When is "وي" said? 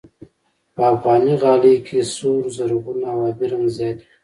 4.01-4.05